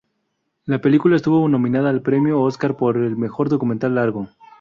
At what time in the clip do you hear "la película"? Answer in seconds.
0.65-1.15